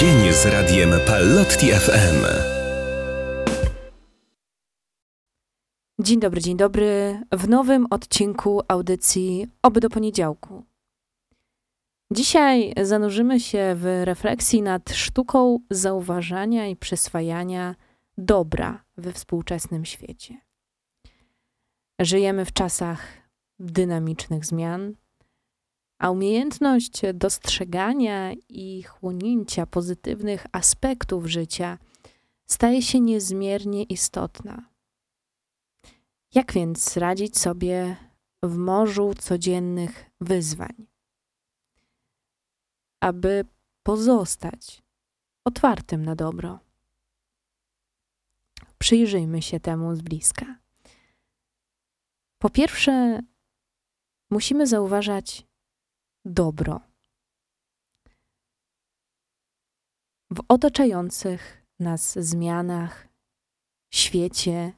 Dzień 0.00 0.32
z 0.32 0.46
radiem 0.46 0.90
Pallotti 1.06 1.66
FM. 1.66 2.24
Dzień 5.98 6.20
dobry, 6.20 6.40
dzień 6.40 6.56
dobry. 6.56 7.20
W 7.32 7.48
nowym 7.48 7.86
odcinku 7.90 8.62
audycji 8.68 9.46
Oby 9.62 9.80
do 9.80 9.88
poniedziałku. 9.88 10.64
Dzisiaj 12.12 12.74
zanurzymy 12.82 13.40
się 13.40 13.74
w 13.76 13.84
refleksji 14.04 14.62
nad 14.62 14.90
sztuką 14.90 15.58
zauważania 15.70 16.66
i 16.66 16.76
przyswajania 16.76 17.74
dobra 18.18 18.84
we 18.96 19.12
współczesnym 19.12 19.84
świecie. 19.84 20.40
Żyjemy 21.98 22.44
w 22.44 22.52
czasach 22.52 23.06
dynamicznych 23.58 24.44
zmian, 24.44 24.94
a 26.00 26.10
umiejętność 26.10 27.00
dostrzegania 27.14 28.32
i 28.48 28.82
chłonięcia 28.82 29.66
pozytywnych 29.66 30.46
aspektów 30.52 31.26
życia 31.26 31.78
staje 32.46 32.82
się 32.82 33.00
niezmiernie 33.00 33.82
istotna. 33.82 34.70
Jak 36.34 36.52
więc 36.52 36.96
radzić 36.96 37.38
sobie 37.38 37.96
w 38.42 38.56
morzu 38.56 39.14
codziennych 39.14 40.10
wyzwań, 40.20 40.86
aby 43.00 43.44
pozostać 43.82 44.82
otwartym 45.44 46.04
na 46.04 46.14
dobro? 46.14 46.58
Przyjrzyjmy 48.78 49.42
się 49.42 49.60
temu 49.60 49.96
z 49.96 50.02
bliska. 50.02 50.58
Po 52.38 52.50
pierwsze, 52.50 53.20
musimy 54.30 54.66
zauważać 54.66 55.49
dobro. 56.24 56.80
W 60.30 60.40
otaczających 60.48 61.66
nas 61.78 62.18
zmianach, 62.18 63.08
świecie, 63.94 64.72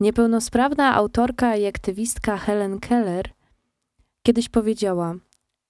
niepełnosprawna 0.00 0.94
autorka 0.94 1.56
i 1.56 1.66
aktywistka 1.66 2.36
Helen 2.36 2.80
Keller 2.80 3.30
kiedyś 4.26 4.48
powiedziała, 4.48 5.14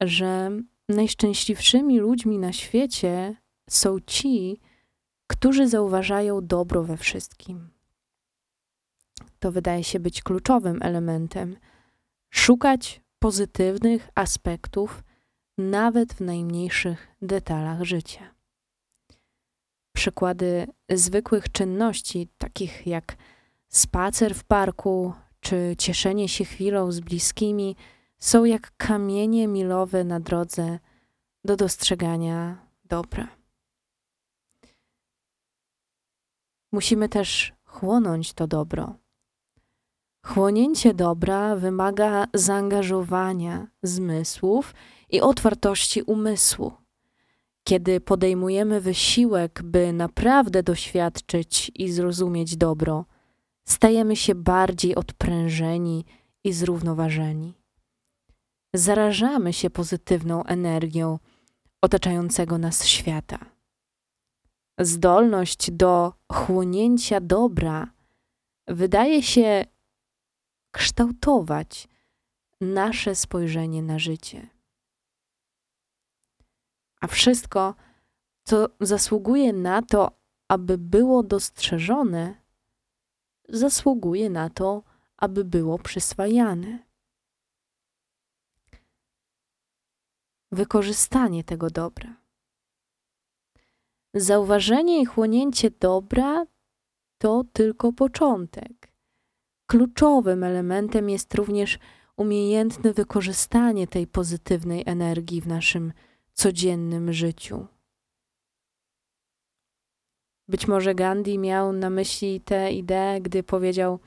że 0.01 0.51
najszczęśliwszymi 0.89 1.99
ludźmi 1.99 2.39
na 2.39 2.53
świecie 2.53 3.37
są 3.71 4.01
ci, 4.01 4.61
którzy 5.31 5.69
zauważają 5.69 6.47
dobro 6.47 6.83
we 6.83 6.97
wszystkim. 6.97 7.69
To 9.39 9.53
wydaje 9.53 9.85
się 9.85 10.01
być 10.01 10.23
kluczowym 10.23 10.83
elementem. 10.83 11.57
Szukać 12.31 13.01
pozytywnych 13.19 14.09
aspektów 14.15 15.05
nawet 15.59 16.15
w 16.15 16.21
najmniejszych 16.21 17.09
detalach 17.23 17.83
życia. 17.83 18.35
Przykłady 19.95 20.67
zwykłych 20.91 21.53
czynności, 21.53 22.29
takich 22.39 22.87
jak 22.87 23.17
spacer 23.69 24.35
w 24.35 24.45
parku 24.45 25.13
czy 25.41 25.75
cieszenie 25.79 26.29
się 26.29 26.45
chwilą 26.45 26.93
z 26.93 27.01
bliskimi, 27.01 27.77
są 28.19 28.45
jak 28.45 28.77
kamienie 28.77 29.49
milowe 29.49 30.05
na 30.05 30.21
drodze 30.21 30.79
do 31.45 31.57
dostrzegania 31.57 32.67
dobra. 32.85 33.29
Musimy 36.73 37.09
też 37.09 37.53
chłonąć 37.65 38.33
to 38.33 38.47
dobro 38.47 38.95
Chłonięcie 40.27 40.95
dobra 40.95 41.57
wymaga 41.57 42.27
zaangażowania 42.35 43.67
zmysłów 43.83 44.75
i 45.11 45.21
otwartości 45.21 46.03
umysłu. 46.03 46.73
Kiedy 47.65 48.01
podejmujemy 48.01 48.81
wysiłek, 48.81 49.63
by 49.63 49.93
naprawdę 49.93 50.63
doświadczyć 50.63 51.73
i 51.75 51.93
zrozumieć 51.93 52.57
dobro, 52.57 53.05
stajemy 53.69 54.17
się 54.17 54.35
bardziej 54.35 54.95
odprężeni 54.95 56.05
i 56.45 56.53
zrównoważeni. 56.53 57.55
Zarażamy 58.75 59.53
się 59.53 59.71
pozytywną 59.71 60.45
energią 60.45 61.19
otaczającego 61.83 62.59
nas 62.59 62.85
świata. 62.87 63.39
Zdolność 64.81 65.71
do 65.71 66.13
chłonięcia 66.33 67.21
dobra 67.21 67.87
wydaje 68.69 69.23
się 69.23 69.65
kształtować 70.77 71.89
nasze 72.61 73.15
spojrzenie 73.15 73.83
na 73.83 73.99
życie. 73.99 74.49
A 77.01 77.07
wszystko, 77.07 77.75
co 78.45 78.67
zasługuje 78.81 79.53
na 79.53 79.83
to, 79.83 80.11
aby 80.49 80.79
było 80.79 81.23
dostrzeżone, 81.23 82.43
zasługuje 83.49 84.31
na 84.31 84.51
to, 84.51 84.83
aby 85.17 85.45
było 85.45 85.79
przyswajane. 85.79 86.79
Wykorzystanie 90.53 91.45
tego 91.45 91.71
dobra. 91.71 92.17
Zauważenie 94.15 95.01
i 95.01 95.05
chłonięcie 95.05 95.71
dobra 95.71 96.47
to 97.19 97.45
tylko 97.53 97.93
początek. 97.93 98.96
Kluczowym 99.67 100.45
elementem 100.45 101.11
jest 101.11 101.35
również 101.35 101.79
umiejętne 102.17 102.93
wykorzystanie 102.93 103.87
tej 103.87 104.07
pozytywnej 104.07 104.83
energii 104.87 105.41
w 105.41 105.47
naszym 105.47 105.93
codziennym 106.33 107.13
życiu. 107.13 107.67
Być 110.49 110.69
może 110.69 110.95
Gandhi 110.95 111.39
miał 111.39 111.73
na 111.73 111.91
myśli 111.91 112.41
tę 112.41 112.73
ideę, 112.73 113.21
gdy 113.21 113.43
powiedział: 113.43 113.99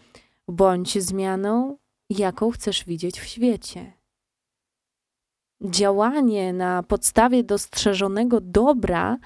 Bądź 0.47 1.01
zmianą, 1.03 1.77
jaką 2.09 2.51
chcesz 2.51 2.85
widzieć 2.85 3.19
w 3.19 3.25
świecie. 3.25 3.93
Działanie 5.61 6.53
na 6.53 6.83
podstawie 6.83 7.43
dostrzeżonego 7.43 8.41
dobra 8.41 9.17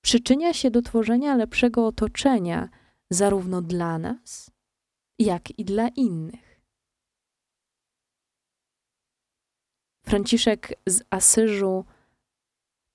przyczynia 0.00 0.52
się 0.52 0.70
do 0.70 0.82
tworzenia 0.82 1.36
lepszego 1.36 1.86
otoczenia, 1.86 2.68
zarówno 3.10 3.62
dla 3.62 3.98
nas, 3.98 4.50
jak 5.18 5.58
i 5.58 5.64
dla 5.64 5.88
innych. 5.88 6.60
Franciszek 10.06 10.74
z 10.86 11.02
Asyżu 11.10 11.84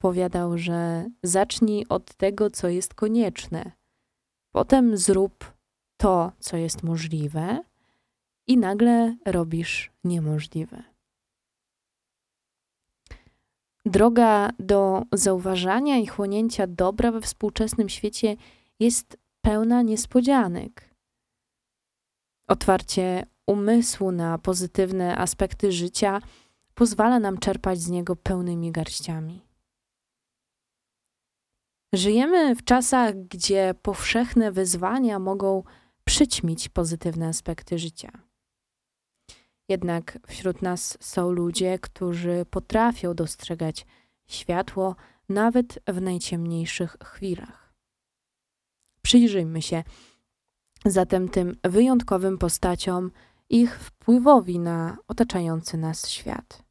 powiadał, 0.02 0.58
że 0.58 1.10
zacznij 1.24 1.86
od 1.90 2.14
tego, 2.14 2.50
co 2.50 2.70
jest 2.70 2.94
konieczne, 2.94 3.72
potem 4.54 4.98
zrób 4.98 5.54
to, 5.98 6.32
co 6.40 6.58
jest 6.58 6.84
możliwe, 6.84 7.64
i 8.48 8.58
nagle 8.58 9.16
robisz 9.26 9.92
niemożliwe. 10.04 10.84
Droga 13.86 14.50
do 14.60 15.04
zauważania 15.12 15.98
i 15.98 16.08
chłonięcia 16.08 16.68
dobra 16.68 17.12
we 17.12 17.22
współczesnym 17.22 17.90
świecie 17.90 18.36
jest 18.80 19.18
pełna 19.42 19.82
niespodzianek. 19.82 20.93
Otwarcie 22.48 23.26
umysłu 23.48 24.12
na 24.12 24.38
pozytywne 24.38 25.18
aspekty 25.18 25.72
życia 25.72 26.22
pozwala 26.76 27.20
nam 27.20 27.38
czerpać 27.38 27.80
z 27.80 27.90
niego 27.90 28.16
pełnymi 28.16 28.72
garściami. 28.72 29.46
Żyjemy 31.94 32.56
w 32.56 32.64
czasach, 32.64 33.16
gdzie 33.28 33.76
powszechne 33.82 34.52
wyzwania 34.52 35.20
mogą 35.20 35.64
przyćmić 36.04 36.70
pozytywne 36.70 37.28
aspekty 37.28 37.80
życia. 37.80 38.12
Jednak 39.70 40.20
wśród 40.28 40.62
nas 40.62 40.98
są 41.02 41.32
ludzie, 41.32 41.80
którzy 41.80 42.46
potrafią 42.50 43.14
dostrzegać 43.14 43.86
światło 44.28 44.96
nawet 45.30 45.80
w 45.88 46.02
najciemniejszych 46.02 46.98
chwilach. 47.04 47.74
Przyjrzyjmy 49.02 49.62
się 49.62 49.84
zatem 50.86 51.30
tym 51.30 51.56
wyjątkowym 51.64 52.38
postaciom 52.38 53.12
ich 53.50 53.80
wpływowi 53.80 54.60
na 54.60 54.98
otaczający 55.08 55.78
nas 55.78 56.10
świat. 56.10 56.64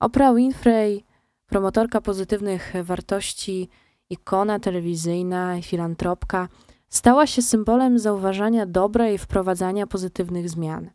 Oprah 0.00 0.36
Winfrey, 0.36 1.04
promotorka 1.46 2.00
pozytywnych 2.00 2.72
wartości, 2.82 3.68
ikona 4.10 4.58
telewizyjna 4.58 5.56
i 5.56 5.62
filantropka, 5.62 6.48
stała 6.88 7.26
się 7.26 7.42
symbolem 7.42 7.98
zauważania 7.98 8.66
dobra 8.66 9.10
i 9.10 9.18
wprowadzania 9.18 9.86
pozytywnych 9.86 10.50
zmian. 10.50 10.90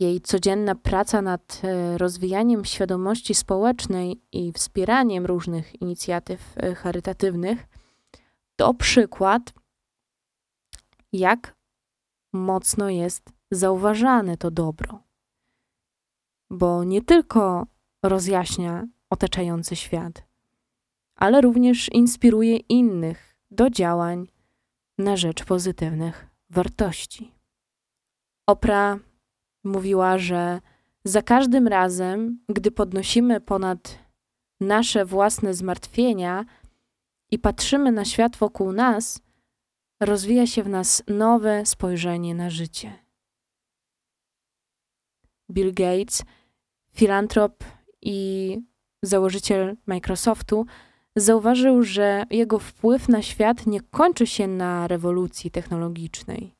Jej 0.00 0.20
codzienna 0.20 0.74
praca 0.74 1.22
nad 1.22 1.60
e, 1.64 1.98
rozwijaniem 1.98 2.64
świadomości 2.64 3.34
społecznej 3.34 4.22
i 4.32 4.52
wspieraniem 4.52 5.26
różnych 5.26 5.82
inicjatyw 5.82 6.54
e, 6.56 6.74
charytatywnych 6.74 7.66
to 8.56 8.74
przykład 8.74 9.52
jak 11.12 11.56
mocno 12.32 12.90
jest 12.90 13.32
zauważane 13.50 14.36
to 14.36 14.50
dobro. 14.50 15.02
Bo 16.50 16.84
nie 16.84 17.02
tylko 17.02 17.66
rozjaśnia 18.02 18.86
otaczający 19.10 19.76
świat, 19.76 20.22
ale 21.16 21.40
również 21.40 21.88
inspiruje 21.88 22.56
innych 22.56 23.36
do 23.50 23.70
działań 23.70 24.28
na 24.98 25.16
rzecz 25.16 25.44
pozytywnych 25.44 26.26
wartości. 26.50 27.32
Opra 28.46 28.98
mówiła, 29.64 30.18
że 30.18 30.60
za 31.04 31.22
każdym 31.22 31.68
razem, 31.68 32.44
gdy 32.48 32.70
podnosimy 32.70 33.40
ponad 33.40 33.98
nasze 34.60 35.04
własne 35.04 35.54
zmartwienia 35.54 36.44
i 37.30 37.38
patrzymy 37.38 37.92
na 37.92 38.04
świat 38.04 38.36
wokół 38.36 38.72
nas, 38.72 39.20
rozwija 40.04 40.46
się 40.46 40.62
w 40.62 40.68
nas 40.68 41.02
nowe 41.08 41.66
spojrzenie 41.66 42.34
na 42.34 42.50
życie. 42.50 42.92
Bill 45.50 45.74
Gates, 45.74 46.22
filantrop 46.94 47.64
i 48.02 48.58
założyciel 49.02 49.76
Microsoftu, 49.86 50.66
zauważył, 51.16 51.82
że 51.82 52.24
jego 52.30 52.58
wpływ 52.58 53.08
na 53.08 53.22
świat 53.22 53.66
nie 53.66 53.80
kończy 53.80 54.26
się 54.26 54.48
na 54.48 54.88
rewolucji 54.88 55.50
technologicznej. 55.50 56.54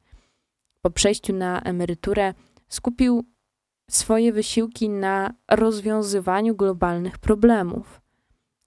Po 0.82 0.90
przejściu 0.90 1.32
na 1.32 1.60
emeryturę 1.60 2.34
skupił 2.68 3.24
swoje 3.90 4.32
wysiłki 4.32 4.88
na 4.88 5.34
rozwiązywaniu 5.50 6.56
globalnych 6.56 7.18
problemów. 7.18 8.00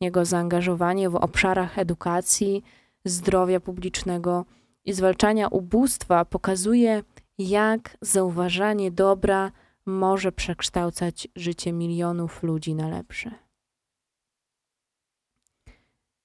Jego 0.02 0.26
zaangażowanie 0.26 1.10
w 1.10 1.16
obszarach 1.16 1.80
edukacji, 1.80 2.64
zdrowia 3.06 3.60
publicznego 3.60 4.46
i 4.86 4.94
zwalczania 4.94 5.48
ubóstwa 5.48 6.26
pokazuje, 6.26 7.04
jak 7.38 7.98
zauważanie 8.02 8.92
dobra 8.92 9.52
może 9.86 10.32
przekształcać 10.32 11.28
życie 11.36 11.74
milionów 11.74 12.44
ludzi 12.44 12.76
na 12.76 12.88
lepsze. 12.88 13.32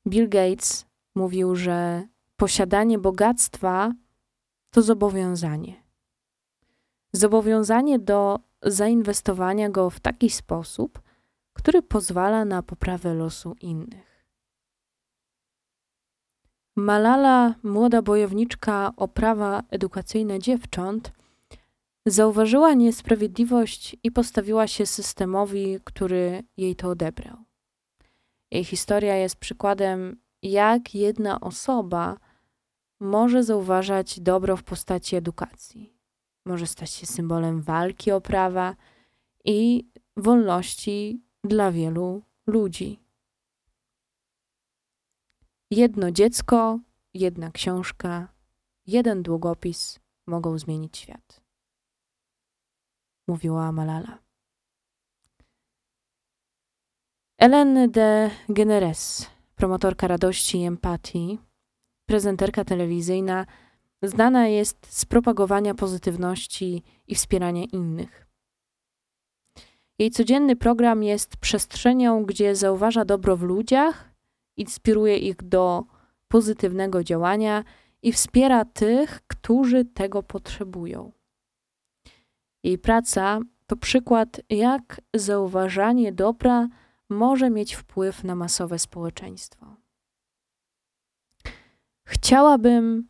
Bill 0.07 0.29
Gates 0.29 0.87
mówił, 1.15 1.57
że 1.57 2.09
posiadanie 2.37 2.99
bogactwa 2.99 3.93
to 4.71 4.83
zobowiązanie. 4.83 5.83
Zobowiązanie 7.13 7.99
do 7.99 8.39
zainwestowania 8.63 9.71
go 9.71 9.91
w 9.91 10.01
taki 10.01 10.31
sposób, 10.31 11.03
który 11.53 11.83
pozwala 11.83 12.45
na 12.45 12.63
poprawę 12.63 13.15
losu 13.15 13.57
innych. 13.61 14.10
Malala, 16.81 17.55
młoda 17.63 18.03
bojowniczka 18.03 18.93
o 18.97 19.09
prawa 19.09 19.63
edukacyjne 19.71 20.39
dziewcząt, 20.39 21.13
zauważyła 22.07 22.75
niesprawiedliwość 22.75 23.97
i 24.03 24.11
postawiła 24.11 24.67
się 24.67 24.87
systemowi, 24.87 25.79
który 25.85 26.43
jej 26.57 26.77
to 26.77 26.89
odebrał. 26.89 27.37
Jej 28.51 28.65
historia 28.65 29.17
jest 29.17 29.37
przykładem, 29.37 30.17
jak 30.43 30.95
jedna 30.95 31.41
osoba 31.41 32.17
może 33.01 33.45
zauważać 33.45 34.21
dobro 34.21 34.57
w 34.57 34.63
postaci 34.63 35.17
edukacji. 35.17 35.95
Może 36.47 36.67
stać 36.67 36.91
się 36.91 37.07
symbolem 37.07 37.63
walki 37.63 38.13
o 38.13 38.21
prawa 38.21 38.77
i 39.45 39.85
wolności 40.17 41.23
dla 41.45 41.73
wielu 41.73 42.23
ludzi. 42.47 43.01
Jedno 45.73 46.11
dziecko, 46.11 46.79
jedna 47.15 47.51
książka, 47.51 48.29
jeden 48.87 49.23
długopis 49.23 50.01
mogą 50.27 50.59
zmienić 50.59 50.99
świat. 50.99 51.41
Mówiła 53.29 53.73
Malala. 53.73 54.19
Ellen 57.39 57.91
de 57.91 58.31
Generes, 58.49 59.31
promotorka 59.55 60.09
radości 60.09 60.59
i 60.59 60.65
empatii, 60.65 61.39
prezenterka 62.07 62.65
telewizyjna, 62.65 63.47
znana 64.03 64.47
jest 64.47 64.99
z 64.99 65.05
propagowania 65.05 65.75
pozytywności 65.75 66.83
i 67.07 67.15
wspierania 67.15 67.65
innych. 67.65 68.27
Jej 69.99 70.11
codzienny 70.11 70.57
program 70.57 71.03
jest 71.03 71.37
przestrzenią, 71.37 72.25
gdzie 72.25 72.57
zauważa 72.57 73.05
dobro 73.05 73.37
w 73.37 73.43
ludziach, 73.43 74.10
inspiruje 74.61 75.17
ich 75.17 75.37
do 75.37 75.85
pozytywnego 76.29 77.05
działania 77.05 77.65
i 78.03 78.13
wspiera 78.13 78.65
tych, 78.65 79.21
którzy 79.27 79.85
tego 79.85 80.23
potrzebują. 80.23 81.13
Jej 82.65 82.79
praca 82.79 83.41
to 83.67 83.77
przykład, 83.77 84.41
jak 84.51 85.01
zauważanie 85.15 86.13
dobra 86.13 86.69
może 87.11 87.51
mieć 87.51 87.75
wpływ 87.75 88.25
na 88.25 88.35
masowe 88.35 88.79
społeczeństwo. 88.79 89.77
Chciałabym, 92.07 93.09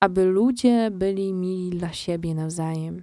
aby 0.00 0.24
ludzie 0.24 0.90
byli 0.90 1.32
mili 1.32 1.70
dla 1.70 1.92
siebie 1.92 2.34
nawzajem. 2.34 3.02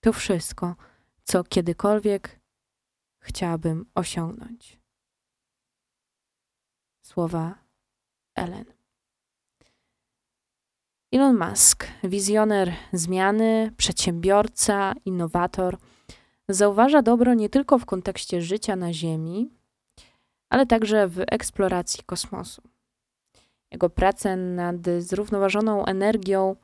To 0.00 0.12
wszystko, 0.12 0.76
co 1.24 1.44
kiedykolwiek 1.44 2.40
chciałabym 3.22 3.86
osiągnąć. 3.94 4.78
Słowa 7.06 7.54
Ellen. 8.34 8.64
Elon 11.12 11.38
Musk, 11.38 11.86
wizjoner 12.04 12.72
zmiany, 12.92 13.72
przedsiębiorca, 13.76 14.94
innowator, 15.04 15.78
zauważa 16.48 17.02
dobro 17.02 17.34
nie 17.34 17.48
tylko 17.48 17.78
w 17.78 17.86
kontekście 17.86 18.42
życia 18.42 18.76
na 18.76 18.92
Ziemi, 18.92 19.50
ale 20.48 20.66
także 20.66 21.08
w 21.08 21.20
eksploracji 21.30 22.04
kosmosu. 22.04 22.62
Jego 23.70 23.90
prace 23.90 24.36
nad 24.36 24.76
zrównoważoną 24.98 25.84
energią 25.84 26.56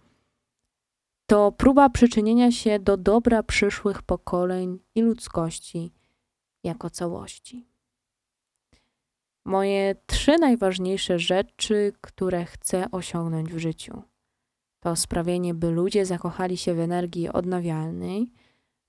to 1.26 1.52
próba 1.52 1.90
przyczynienia 1.90 2.52
się 2.52 2.78
do 2.78 2.96
dobra 2.96 3.42
przyszłych 3.42 4.02
pokoleń 4.02 4.78
i 4.94 5.02
ludzkości 5.02 5.92
jako 6.64 6.90
całości. 6.90 7.71
Moje 9.44 9.94
trzy 10.06 10.38
najważniejsze 10.38 11.18
rzeczy, 11.18 11.92
które 12.00 12.44
chcę 12.44 12.90
osiągnąć 12.90 13.52
w 13.52 13.58
życiu, 13.58 14.02
to 14.80 14.96
sprawienie, 14.96 15.54
by 15.54 15.70
ludzie 15.70 16.06
zakochali 16.06 16.56
się 16.56 16.74
w 16.74 16.80
energii 16.80 17.28
odnawialnej, 17.28 18.32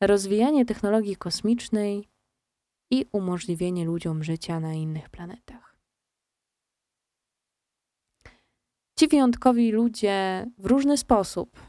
rozwijanie 0.02 0.66
technologii 0.66 1.16
kosmicznej 1.16 2.10
i 2.92 3.06
umożliwienie 3.12 3.86
ludziom 3.86 4.24
życia 4.24 4.60
na 4.60 4.74
innych 4.74 5.10
planetach. 5.10 5.78
Ci 9.00 9.08
wyjątkowi 9.08 9.72
ludzie 9.72 10.46
w 10.58 10.66
różny 10.66 10.98
sposób 10.98 11.60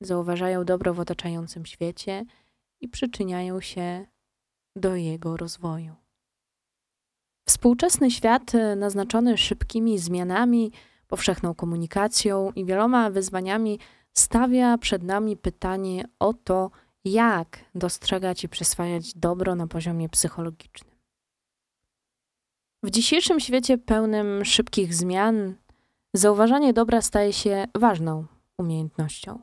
zauważają 0.00 0.64
dobro 0.64 0.94
w 0.94 1.00
otaczającym 1.00 1.66
świecie 1.66 2.24
i 2.80 2.88
przyczyniają 2.88 3.60
się 3.60 4.06
do 4.76 4.96
jego 4.96 5.36
rozwoju. 5.36 6.03
Współczesny 7.64 8.10
świat, 8.10 8.54
e, 8.54 8.76
naznaczony 8.76 9.38
szybkimi 9.38 9.98
zmianami, 9.98 10.72
powszechną 11.08 11.54
komunikacją 11.54 12.52
i 12.56 12.64
wieloma 12.64 13.10
wyzwaniami, 13.10 13.78
stawia 14.12 14.78
przed 14.78 15.02
nami 15.02 15.36
pytanie 15.36 16.04
o 16.18 16.32
to, 16.32 16.70
jak 17.04 17.58
dostrzegać 17.74 18.44
i 18.44 18.48
przyswajać 18.48 19.14
dobro 19.14 19.54
na 19.54 19.66
poziomie 19.66 20.08
psychologicznym. 20.08 20.94
W 22.82 22.90
dzisiejszym 22.90 23.40
świecie 23.40 23.78
pełnym 23.78 24.44
szybkich 24.44 24.94
zmian, 24.94 25.54
zauważanie 26.14 26.72
dobra 26.72 27.02
staje 27.02 27.32
się 27.32 27.64
ważną 27.74 28.24
umiejętnością. 28.58 29.38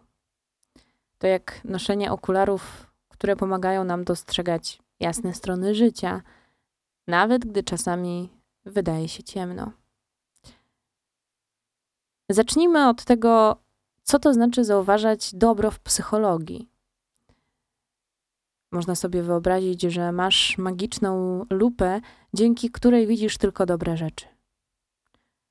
To 1.18 1.28
jak 1.28 1.62
noszenie 1.66 2.12
okularów, 2.12 2.88
które 3.10 3.36
pomagają 3.36 3.84
nam 3.84 4.04
dostrzegać 4.04 4.80
jasne 5.00 5.34
strony 5.34 5.75
życia, 5.75 6.22
nawet 7.08 7.46
gdy 7.46 7.63
czasami 7.63 8.29
wydaje 8.65 9.08
się 9.08 9.24
ciemno. 9.24 9.72
Zacznijmy 12.29 12.88
od 12.89 13.05
tego, 13.05 13.62
co 14.03 14.20
to 14.20 14.34
znaczy 14.34 14.63
zauważać 14.63 15.36
dobro 15.36 15.72
w 15.72 15.79
psychologii. 15.79 16.70
Można 18.72 18.96
sobie 18.96 19.24
wyobrazić, 19.24 19.81
że 19.81 20.12
masz 20.12 20.58
magiczną 20.58 21.46
lupę, 21.50 22.01
dzięki 22.34 22.72
której 22.72 23.08
widzisz 23.08 23.38
tylko 23.38 23.65
dobre 23.65 23.98
rzeczy. 23.98 24.25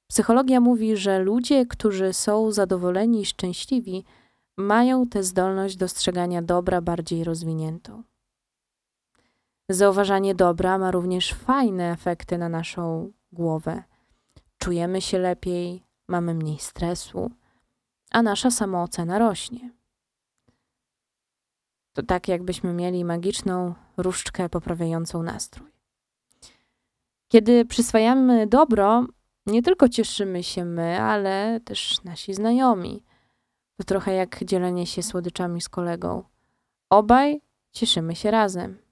Psychologia 0.06 0.60
mówi, 0.60 0.96
że 0.96 1.18
ludzie, 1.18 1.66
którzy 1.66 2.12
są 2.12 2.52
zadowoleni 2.52 3.20
i 3.20 3.26
szczęśliwi, 3.26 4.04
mają 4.56 5.06
tę 5.06 5.22
zdolność 5.22 5.76
dostrzegania 5.76 6.42
dobra 6.42 6.80
bardziej 6.80 7.24
rozwiniętą. 7.24 8.02
Zauważanie 9.72 10.34
dobra 10.34 10.78
ma 10.78 10.90
również 10.90 11.34
fajne 11.34 11.92
efekty 11.92 12.38
na 12.38 12.48
naszą 12.48 13.12
głowę. 13.32 13.82
Czujemy 14.58 15.00
się 15.00 15.18
lepiej, 15.18 15.82
mamy 16.08 16.34
mniej 16.34 16.58
stresu, 16.58 17.30
a 18.10 18.22
nasza 18.22 18.50
samoocena 18.50 19.18
rośnie. 19.18 19.70
To 21.92 22.02
tak, 22.02 22.28
jakbyśmy 22.28 22.72
mieli 22.72 23.04
magiczną 23.04 23.74
różdżkę 23.96 24.48
poprawiającą 24.48 25.22
nastrój. 25.22 25.70
Kiedy 27.28 27.64
przyswajamy 27.64 28.46
dobro, 28.46 29.06
nie 29.46 29.62
tylko 29.62 29.88
cieszymy 29.88 30.42
się 30.42 30.64
my, 30.64 31.00
ale 31.00 31.60
też 31.64 32.04
nasi 32.04 32.34
znajomi. 32.34 33.04
To 33.76 33.84
trochę 33.84 34.14
jak 34.14 34.44
dzielenie 34.44 34.86
się 34.86 35.02
słodyczami 35.02 35.60
z 35.60 35.68
kolegą. 35.68 36.24
Obaj 36.90 37.40
cieszymy 37.72 38.16
się 38.16 38.30
razem. 38.30 38.89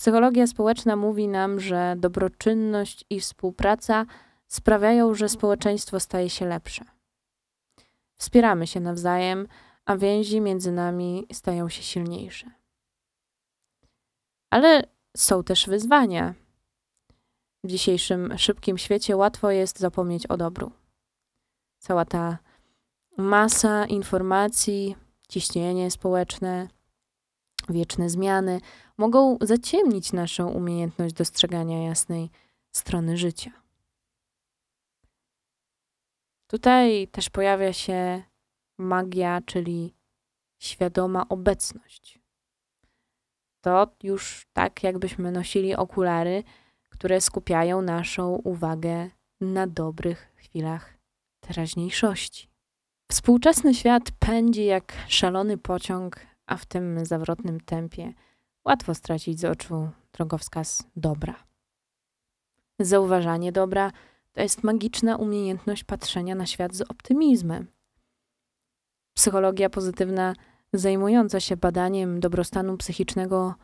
Psychologia 0.00 0.46
społeczna 0.46 0.96
mówi 0.96 1.28
nam, 1.28 1.60
że 1.60 1.94
dobroczynność 1.98 3.04
i 3.10 3.20
współpraca 3.20 4.06
sprawiają, 4.46 5.14
że 5.14 5.28
społeczeństwo 5.28 6.00
staje 6.00 6.30
się 6.30 6.46
lepsze. 6.46 6.84
Wspieramy 8.16 8.66
się 8.66 8.80
nawzajem, 8.80 9.48
a 9.84 9.96
więzi 9.96 10.40
między 10.40 10.72
nami 10.72 11.26
stają 11.32 11.68
się 11.68 11.82
silniejsze. 11.82 12.50
Ale 14.50 14.82
są 15.16 15.44
też 15.44 15.66
wyzwania. 15.66 16.34
W 17.64 17.68
dzisiejszym 17.68 18.38
szybkim 18.38 18.78
świecie 18.78 19.16
łatwo 19.16 19.50
jest 19.50 19.78
zapomnieć 19.78 20.26
o 20.26 20.36
dobru. 20.36 20.72
Cała 21.78 22.04
ta 22.04 22.38
masa 23.16 23.86
informacji, 23.86 24.96
ciśnienie 25.28 25.90
społeczne, 25.90 26.68
wieczne 27.68 28.10
zmiany 28.10 28.60
mogą 28.98 29.38
zaciemnić 29.40 30.12
naszą 30.12 30.48
umiejętność 30.48 31.14
dostrzegania 31.14 31.82
jasnej 31.82 32.30
strony 32.72 33.16
życia. 33.16 33.50
Tutaj 36.46 37.08
też 37.08 37.30
pojawia 37.30 37.72
się 37.72 38.22
magia, 38.78 39.40
czyli 39.46 39.94
świadoma 40.62 41.28
obecność. 41.28 42.18
To 43.60 43.94
już 44.02 44.46
tak, 44.52 44.82
jakbyśmy 44.82 45.32
nosili 45.32 45.74
okulary, 45.74 46.42
które 46.88 47.20
skupiają 47.20 47.82
naszą 47.82 48.28
uwagę 48.44 49.10
na 49.40 49.66
dobrych 49.66 50.32
chwilach 50.36 50.94
teraźniejszości. 51.40 52.50
Współczesny 53.10 53.74
świat 53.74 54.10
pędzi 54.18 54.64
jak 54.64 54.92
szalony 55.08 55.58
pociąg, 55.58 56.29
a 56.50 56.56
w 56.56 56.66
tym 56.66 57.06
zawrotnym 57.06 57.60
tempie 57.60 58.12
łatwo 58.64 58.94
stracić 58.94 59.40
z 59.40 59.44
oczu 59.44 59.90
drogowskaz 60.12 60.84
dobra. 60.96 61.34
Zauważanie 62.78 63.52
dobra 63.52 63.92
to 64.32 64.40
jest 64.40 64.64
magiczna 64.64 65.16
umiejętność 65.16 65.84
patrzenia 65.84 66.34
na 66.34 66.46
świat 66.46 66.74
z 66.74 66.80
optymizmem. 66.80 67.66
Psychologia 69.14 69.70
pozytywna, 69.70 70.34
zajmująca 70.72 71.40
się 71.40 71.56
badaniem 71.56 72.20
dobrostanu 72.20 72.76
psychicznego, 72.76 73.54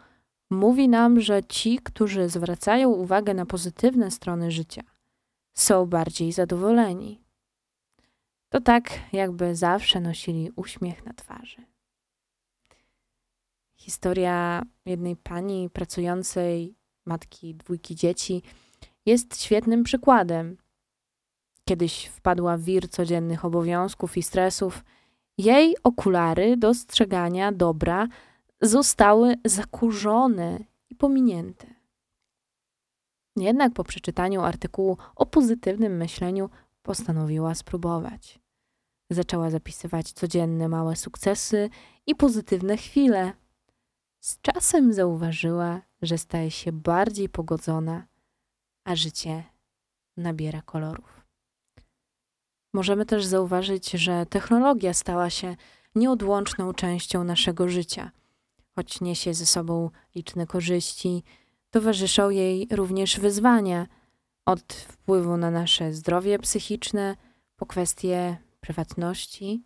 mówi 0.51 0.89
nam, 0.89 1.21
że 1.21 1.45
ci, 1.45 1.79
którzy 1.79 2.29
zwracają 2.29 2.91
uwagę 2.91 3.35
na 3.35 3.47
pozytywne 3.47 4.11
strony 4.11 4.51
życia, 4.51 4.83
są 5.55 5.87
bardziej 5.87 6.33
zadowoleni. 6.33 7.21
To 8.49 8.61
tak, 8.61 8.91
jakby 9.13 9.57
zawsze 9.57 10.01
nosili 10.01 10.51
uśmiech 10.57 11.05
na 11.05 11.13
twarzy. 11.13 11.76
Historia 13.87 14.63
jednej 14.87 15.17
pani 15.17 15.71
pracującej, 15.71 16.75
matki 17.05 17.55
dwójki 17.55 17.95
dzieci, 17.95 18.43
jest 19.07 19.43
świetnym 19.43 19.85
przykładem. 19.85 20.57
Kiedyś 21.65 22.07
wpadła 22.07 22.57
w 22.57 22.61
wir 22.61 22.91
codziennych 22.91 23.45
obowiązków 23.45 24.17
i 24.17 24.23
stresów. 24.23 24.85
Jej 25.39 25.77
okulary 25.83 26.57
dostrzegania 26.57 27.53
dobra 27.53 28.09
zostały 28.61 29.35
zakurzone 29.45 30.59
i 30.91 30.95
pominięte. 30.95 31.67
Jednak 33.37 33.73
po 33.73 33.85
przeczytaniu 33.85 34.41
artykułu 34.41 34.97
o 35.17 35.27
pozytywnym 35.27 35.97
myśleniu 35.97 36.51
postanowiła 36.83 37.55
spróbować. 37.55 38.39
Zaczęła 39.11 39.51
zapisywać 39.51 40.13
codzienne 40.13 40.69
małe 40.69 40.97
sukcesy 40.97 41.71
i 42.07 42.15
pozytywne 42.15 42.77
chwile. 42.77 43.33
Z 44.21 44.41
czasem 44.41 44.93
zauważyła, 44.93 45.83
że 46.03 46.19
staje 46.19 46.51
się 46.51 46.73
bardziej 46.73 47.29
pogodzona, 47.29 48.07
a 48.85 48.97
życie 48.97 49.45
nabiera 50.17 50.63
kolorów. 50.63 51.27
Możemy 52.75 53.07
też 53.07 53.25
zauważyć, 53.25 53.91
że 53.91 54.27
technologia 54.27 54.95
stała 54.95 55.31
się 55.31 55.57
nieodłączną 55.95 56.73
częścią 56.73 57.25
naszego 57.25 57.69
życia. 57.69 58.11
Choć 58.75 59.01
niesie 59.01 59.35
ze 59.35 59.47
sobą 59.47 59.91
liczne 60.15 60.47
korzyści, 60.47 61.23
towarzyszą 61.71 62.31
jej 62.31 62.69
również 62.71 63.21
wyzwania 63.21 63.87
od 64.45 64.73
wpływu 64.73 65.37
na 65.37 65.51
nasze 65.51 65.93
zdrowie 65.93 66.39
psychiczne 66.39 67.17
po 67.57 67.67
kwestie 67.67 68.37
prywatności. 68.61 69.65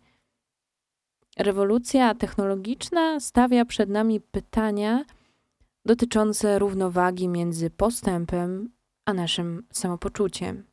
Rewolucja 1.37 2.15
technologiczna 2.15 3.19
stawia 3.19 3.65
przed 3.65 3.89
nami 3.89 4.21
pytania 4.21 5.05
dotyczące 5.85 6.59
równowagi 6.59 7.27
między 7.27 7.69
postępem 7.69 8.73
a 9.05 9.13
naszym 9.13 9.67
samopoczuciem. 9.73 10.63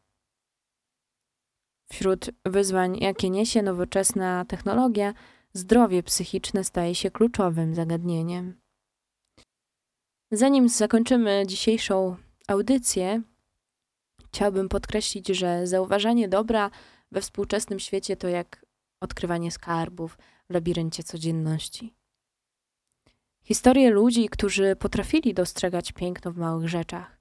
Wśród 1.91 2.31
wyzwań, 2.45 2.99
jakie 2.99 3.31
niesie 3.31 3.63
nowoczesna 3.63 4.45
technologia, 4.45 5.15
zdrowie 5.53 6.03
psychiczne 6.03 6.65
staje 6.65 6.95
się 6.95 7.11
kluczowym 7.11 7.75
zagadnieniem. 7.75 8.61
Zanim 10.33 10.69
zakończymy 10.69 11.45
dzisiejszą 11.47 12.17
audycję, 12.49 13.23
chciałbym 14.27 14.69
podkreślić, 14.69 15.29
że 15.29 15.67
zauważanie 15.67 16.29
dobra 16.29 16.71
we 17.13 17.21
współczesnym 17.21 17.81
świecie 17.81 18.17
to 18.17 18.29
jak 18.29 18.67
odkrywanie 19.01 19.51
skarbów 19.51 20.19
labiryncie 20.49 21.03
codzienności. 21.03 21.95
Historie 23.43 23.91
ludzi, 23.91 24.29
którzy 24.29 24.77
potrafili 24.77 25.35
dostrzegać 25.35 25.93
piękno 25.93 26.33
w 26.33 26.37
małych 26.37 26.69
rzeczach, 26.69 27.21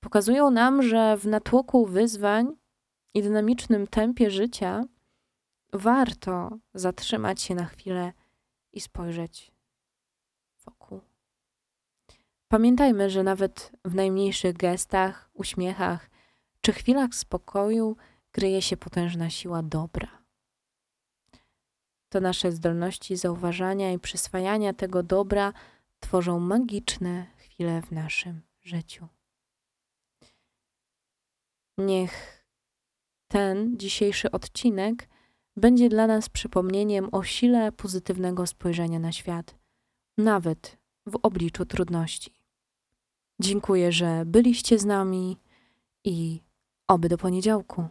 pokazują 0.00 0.50
nam, 0.50 0.82
że 0.82 1.16
w 1.16 1.26
natłoku 1.26 1.86
wyzwań 1.86 2.56
i 3.14 3.22
dynamicznym 3.22 3.86
tempie 3.86 4.30
życia 4.30 4.84
warto 5.72 6.58
zatrzymać 6.74 7.42
się 7.42 7.54
na 7.54 7.64
chwilę 7.64 8.12
i 8.72 8.80
spojrzeć 8.80 9.52
wokół. 10.64 11.00
Pamiętajmy, 12.48 13.10
że 13.10 13.22
nawet 13.22 13.72
w 13.84 13.94
najmniejszych 13.94 14.56
gestach, 14.56 15.30
uśmiechach 15.34 16.10
czy 16.60 16.72
chwilach 16.72 17.14
spokoju 17.14 17.96
kryje 18.32 18.62
się 18.62 18.76
potężna 18.76 19.30
siła 19.30 19.62
dobra. 19.62 20.21
To 22.12 22.20
nasze 22.20 22.52
zdolności 22.52 23.16
zauważania 23.16 23.92
i 23.92 23.98
przyswajania 23.98 24.72
tego 24.72 25.02
dobra 25.02 25.52
tworzą 26.00 26.40
magiczne 26.40 27.26
chwile 27.36 27.82
w 27.82 27.90
naszym 27.90 28.40
życiu. 28.62 29.08
Niech 31.78 32.44
ten 33.28 33.78
dzisiejszy 33.78 34.30
odcinek 34.30 35.08
będzie 35.56 35.88
dla 35.88 36.06
nas 36.06 36.28
przypomnieniem 36.28 37.08
o 37.12 37.22
sile 37.22 37.72
pozytywnego 37.72 38.46
spojrzenia 38.46 38.98
na 38.98 39.12
świat, 39.12 39.54
nawet 40.18 40.78
w 41.06 41.18
obliczu 41.22 41.66
trudności. 41.66 42.34
Dziękuję, 43.40 43.92
że 43.92 44.22
byliście 44.26 44.78
z 44.78 44.84
nami 44.84 45.38
i 46.04 46.40
oby 46.88 47.08
do 47.08 47.18
poniedziałku. 47.18 47.88